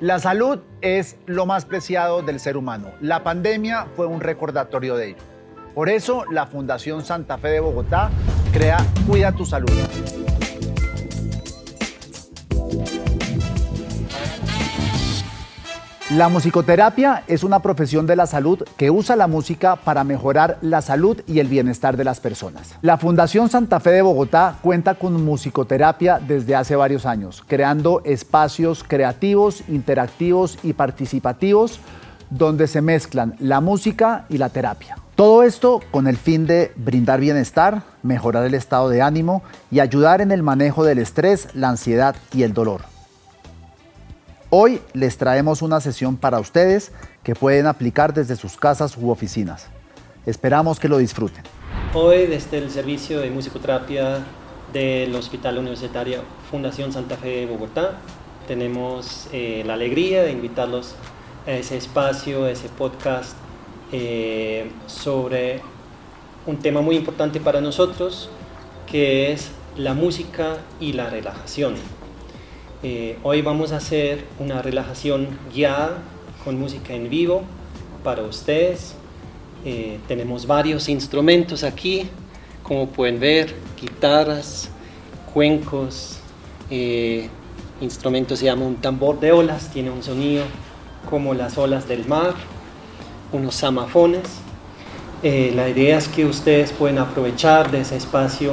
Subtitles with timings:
[0.00, 2.92] La salud es lo más preciado del ser humano.
[3.00, 5.22] La pandemia fue un recordatorio de ello.
[5.74, 8.08] Por eso, la Fundación Santa Fe de Bogotá
[8.52, 9.68] crea Cuida tu Salud.
[16.16, 20.80] La musicoterapia es una profesión de la salud que usa la música para mejorar la
[20.80, 22.74] salud y el bienestar de las personas.
[22.80, 28.82] La Fundación Santa Fe de Bogotá cuenta con musicoterapia desde hace varios años, creando espacios
[28.88, 31.78] creativos, interactivos y participativos
[32.30, 34.96] donde se mezclan la música y la terapia.
[35.14, 40.22] Todo esto con el fin de brindar bienestar, mejorar el estado de ánimo y ayudar
[40.22, 42.80] en el manejo del estrés, la ansiedad y el dolor.
[44.50, 46.90] Hoy les traemos una sesión para ustedes
[47.22, 49.66] que pueden aplicar desde sus casas u oficinas.
[50.24, 51.44] Esperamos que lo disfruten.
[51.92, 54.24] Hoy desde el servicio de musicoterapia
[54.72, 57.98] del Hospital Universitario Fundación Santa Fe de Bogotá
[58.46, 60.94] tenemos eh, la alegría de invitarlos
[61.46, 63.36] a ese espacio, a ese podcast
[63.92, 65.60] eh, sobre
[66.46, 68.30] un tema muy importante para nosotros
[68.86, 71.74] que es la música y la relajación.
[72.84, 75.98] Eh, hoy vamos a hacer una relajación guiada
[76.44, 77.42] con música en vivo
[78.04, 78.94] para ustedes.
[79.64, 82.08] Eh, tenemos varios instrumentos aquí,
[82.62, 84.70] como pueden ver, guitarras,
[85.34, 86.18] cuencos,
[86.70, 87.28] eh,
[87.80, 90.44] instrumentos se llama un tambor de olas, tiene un sonido
[91.10, 92.34] como las olas del mar,
[93.32, 94.22] unos samafones.
[95.20, 98.52] la idea es que ustedes pueden aprovechar de ese espacio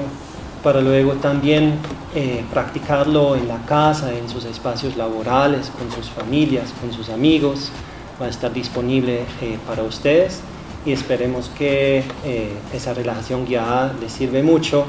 [0.66, 1.76] para luego también
[2.16, 7.72] eh, practicarlo en la casa, en sus espacios laborales, con sus familias, con sus amigos.
[8.20, 10.42] Va a estar disponible eh, para ustedes
[10.84, 14.88] y esperemos que eh, esa relajación guiada les sirve mucho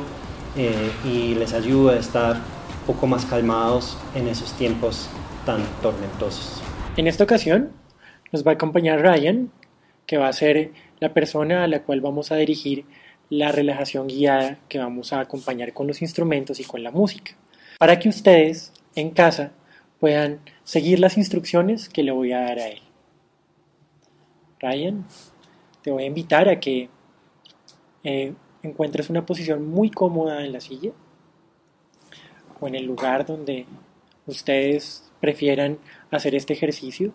[1.05, 5.11] y les ayude a estar un poco más calmados en esos tiempos
[5.45, 6.63] tan tormentosos.
[6.97, 7.69] En esta ocasión
[8.33, 9.51] nos va a acompañar Ryan,
[10.07, 12.87] que va a ser la persona a la cual vamos a dirigir
[13.29, 17.33] la relajación guiada que vamos a acompañar con los instrumentos y con la música,
[17.79, 19.53] para que ustedes en casa
[20.01, 22.81] puedan seguir las instrucciones que le voy a dar a él.
[24.61, 25.05] Ryan,
[25.83, 26.89] te voy a invitar a que
[28.05, 28.33] eh,
[28.63, 30.93] encuentres una posición muy cómoda en la silla
[32.61, 33.67] o en el lugar donde
[34.27, 35.79] ustedes prefieran
[36.11, 37.13] hacer este ejercicio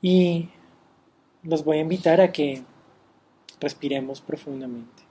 [0.00, 0.48] y
[1.42, 2.62] los voy a invitar a que
[3.60, 5.04] Respiremos profundamente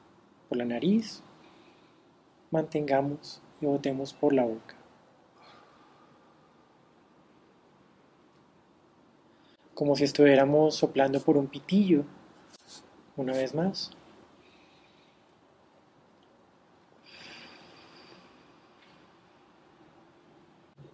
[0.50, 1.24] por la nariz,
[2.52, 4.76] mantengamos y botemos por la boca.
[9.74, 12.06] Como si estuviéramos soplando por un pitillo.
[13.18, 13.92] Una vez más.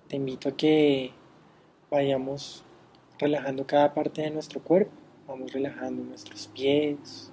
[0.07, 1.11] Te invito a que
[1.91, 2.63] vayamos
[3.19, 4.91] relajando cada parte de nuestro cuerpo.
[5.27, 7.31] Vamos relajando nuestros pies,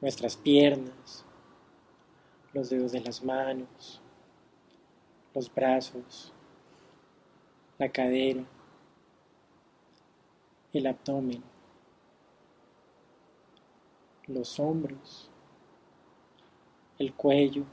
[0.00, 1.24] nuestras piernas,
[2.52, 4.00] los dedos de las manos,
[5.34, 6.32] los brazos,
[7.78, 8.44] la cadera,
[10.72, 11.42] el abdomen,
[14.26, 15.30] los hombros,
[16.98, 17.64] el cuello,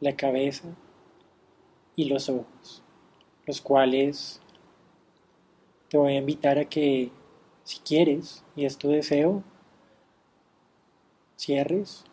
[0.00, 0.68] la cabeza
[1.96, 2.82] y los ojos,
[3.46, 4.40] los cuales
[5.88, 7.10] te voy a invitar a que,
[7.64, 9.42] si quieres, y es tu deseo,
[11.38, 12.04] cierres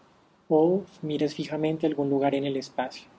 [0.48, 3.10] o mires fijamente algún lugar en el espacio.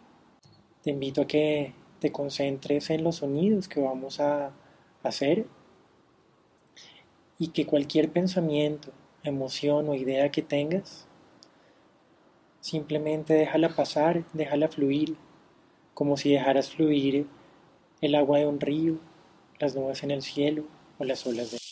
[0.82, 4.52] Te invito a que te concentres en los sonidos que vamos a
[5.02, 5.46] hacer
[7.38, 11.06] y que cualquier pensamiento, emoción o idea que tengas,
[12.60, 15.16] simplemente déjala pasar, déjala fluir,
[15.94, 17.26] como si dejaras fluir
[18.00, 18.98] el agua de un río,
[19.58, 20.64] las nubes en el cielo
[20.98, 21.65] o las olas de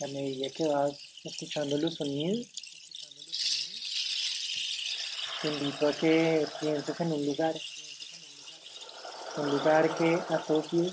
[0.00, 0.92] a medida que vas
[1.24, 2.46] escuchando los sonidos,
[5.42, 7.54] te invito a que pienses en un lugar,
[9.38, 10.92] un lugar que asocies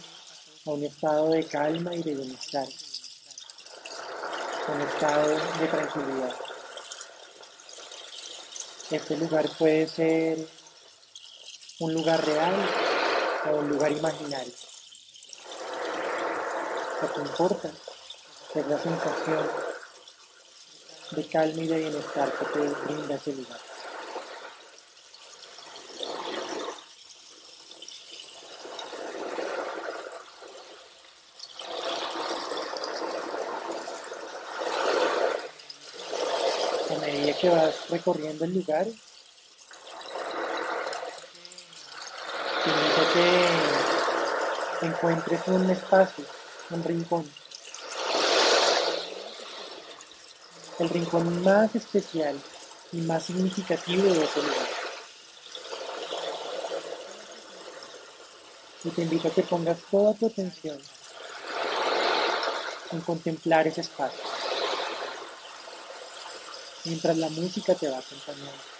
[0.65, 2.67] a un estado de calma y de bienestar,
[4.67, 6.35] un estado de tranquilidad.
[8.89, 10.47] Este lugar puede ser
[11.79, 12.69] un lugar real
[13.51, 14.53] o un lugar imaginario.
[17.01, 17.71] ¿Qué te importa?
[18.59, 19.49] Es la sensación
[21.11, 23.59] de calma y de bienestar que te brinda ese lugar.
[36.89, 38.87] A medida que vas recorriendo el lugar,
[42.63, 43.11] te
[44.79, 46.25] que encuentres un espacio,
[46.69, 47.44] un rincón.
[50.77, 52.37] El rincón más especial
[52.91, 54.67] y más significativo de ese lugar.
[58.83, 60.77] Y te invito a que pongas toda tu atención
[62.91, 64.23] en contemplar ese espacio,
[66.83, 68.74] mientras la música te va acompañando.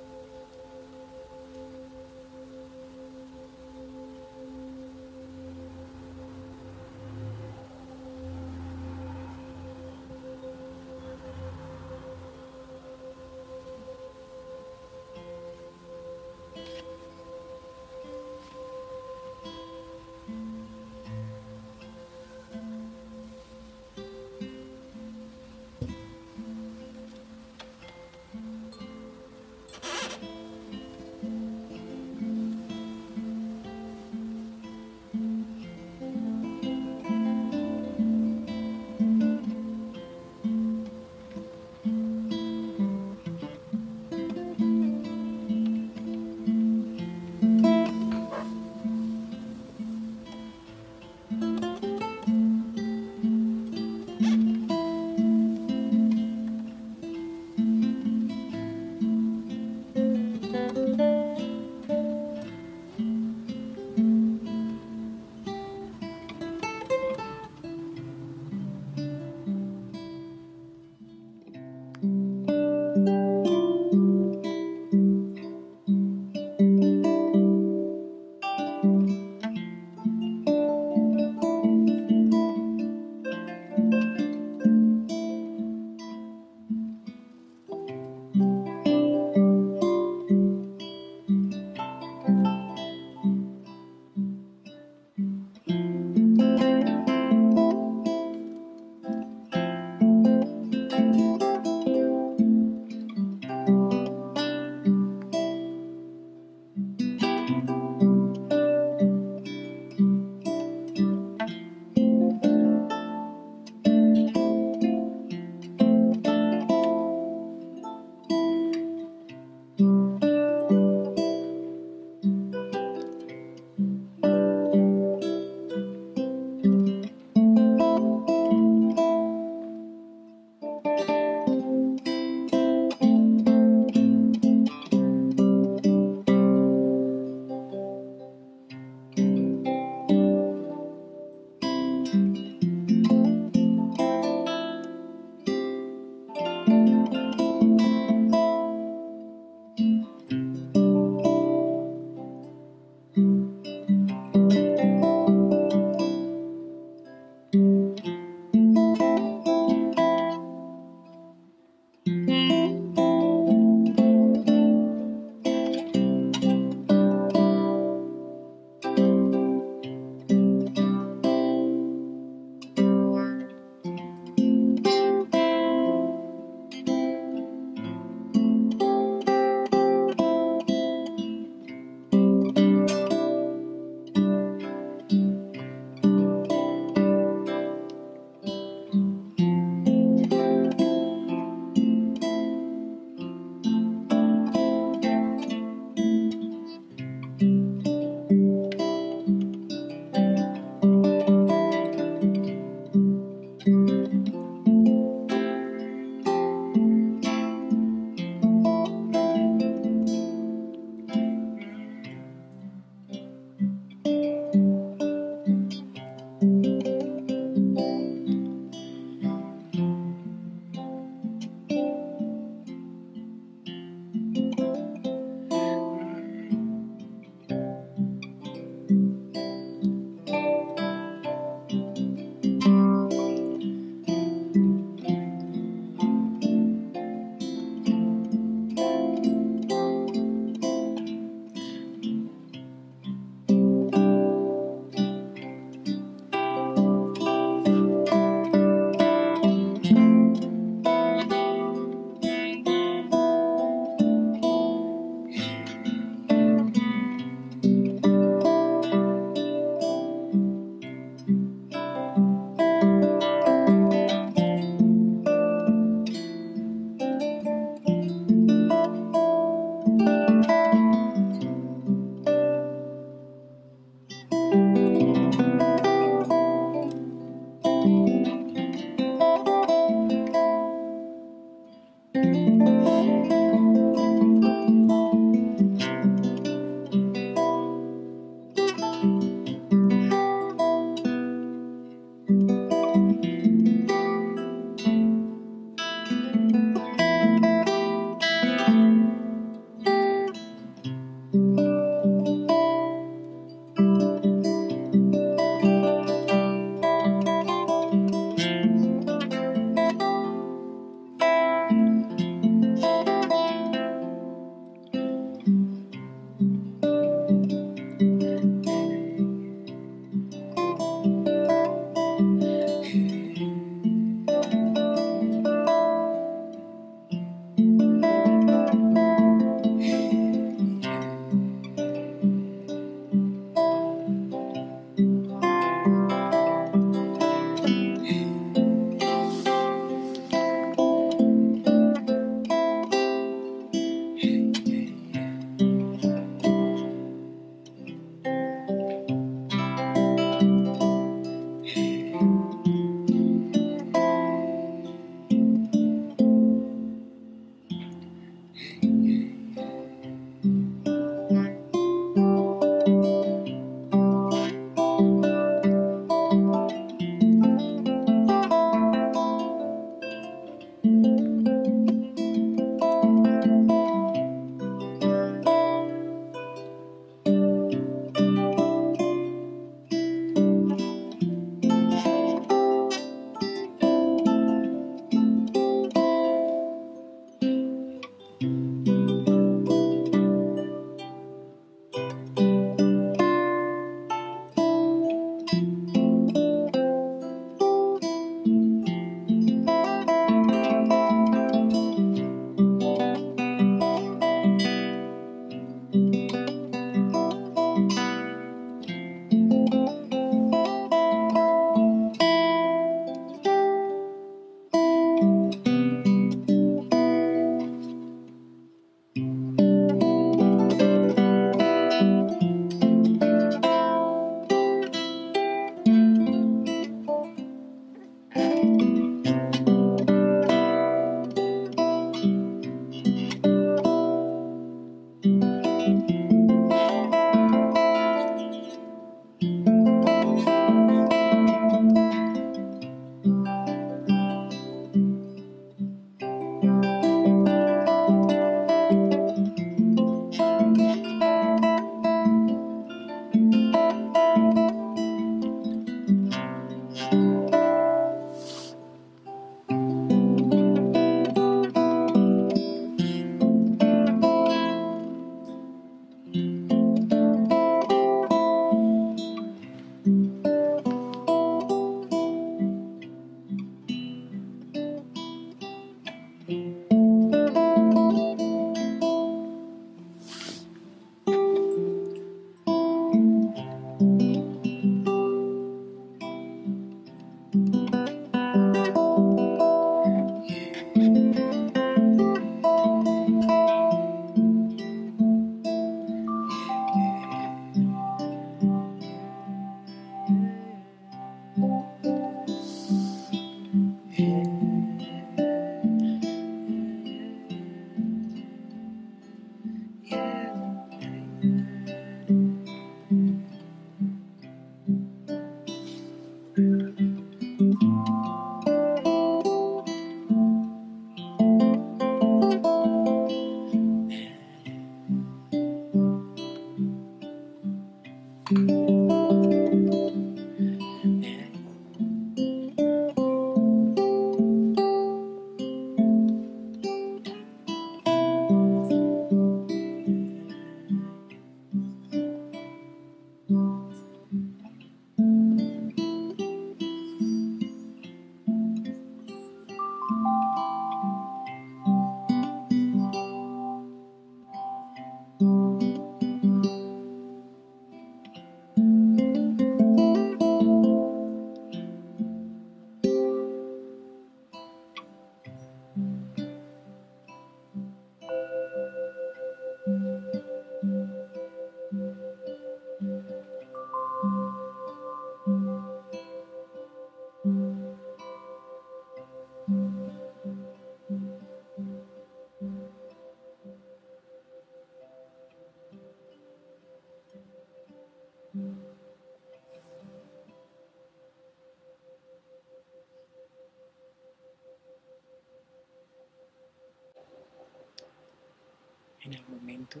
[599.28, 600.00] En el momento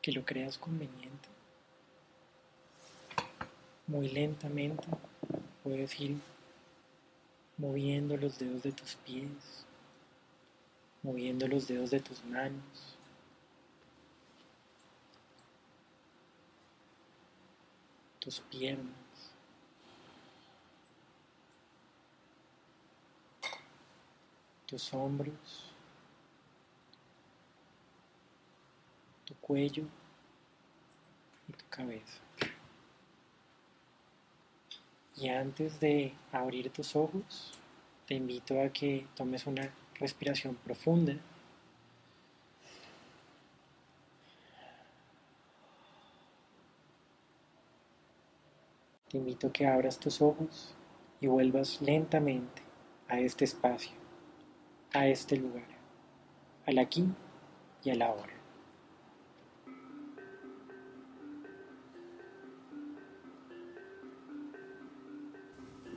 [0.00, 1.28] que lo creas conveniente.
[3.86, 4.84] Muy lentamente
[5.62, 6.16] puedes ir
[7.56, 9.64] moviendo los dedos de tus pies,
[11.02, 12.98] moviendo los dedos de tus manos.
[18.18, 18.86] tus piernas,
[24.64, 25.71] tus hombros,
[29.32, 29.84] tu cuello
[31.48, 32.20] y tu cabeza.
[35.16, 37.52] Y antes de abrir tus ojos,
[38.06, 41.14] te invito a que tomes una respiración profunda.
[49.08, 50.74] Te invito a que abras tus ojos
[51.20, 52.62] y vuelvas lentamente
[53.08, 53.92] a este espacio,
[54.92, 55.68] a este lugar,
[56.66, 57.06] al aquí
[57.84, 58.41] y al ahora.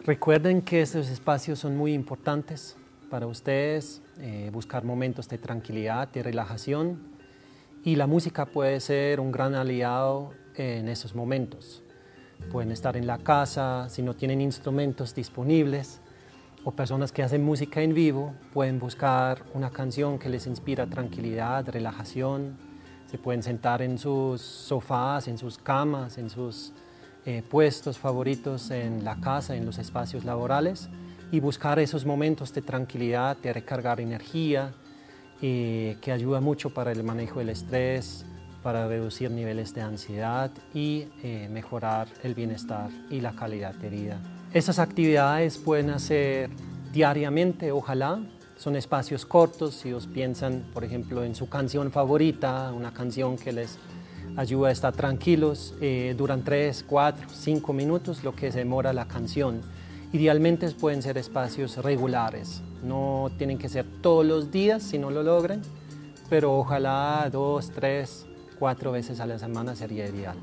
[0.06, 2.78] Recuerden que estos espacios son muy importantes
[3.10, 7.00] para ustedes, eh, buscar momentos de tranquilidad, de relajación
[7.84, 11.82] y la música puede ser un gran aliado en esos momentos.
[12.52, 16.02] Pueden estar en la casa, si no tienen instrumentos disponibles
[16.64, 21.68] o personas que hacen música en vivo, pueden buscar una canción que les inspira tranquilidad,
[21.68, 22.60] relajación.
[23.08, 26.74] Se pueden sentar en sus sofás, en sus camas, en sus
[27.26, 30.90] eh, puestos favoritos en la casa, en los espacios laborales
[31.32, 34.74] y buscar esos momentos de tranquilidad, de recargar energía,
[35.42, 38.26] eh, que ayuda mucho para el manejo del estrés,
[38.62, 44.20] para reducir niveles de ansiedad y eh, mejorar el bienestar y la calidad de vida.
[44.54, 46.50] Esas actividades pueden hacer
[46.94, 48.20] diariamente, ojalá.
[48.56, 53.52] Son espacios cortos, si os piensan, por ejemplo, en su canción favorita, una canción que
[53.52, 53.78] les
[54.36, 55.74] ayuda a estar tranquilos.
[55.82, 59.62] Eh, duran 3, 4, 5 minutos lo que demora la canción.
[60.14, 65.24] Idealmente pueden ser espacios regulares, no tienen que ser todos los días si no lo
[65.24, 65.62] logran,
[66.30, 68.26] pero ojalá dos, tres,
[68.58, 70.38] cuatro veces a la semana sería ideal.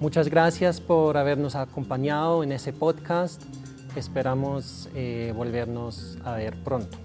[0.00, 3.42] Muchas gracias por habernos acompañado en ese podcast.
[3.94, 6.96] Esperamos eh, volvernos a ver pronto.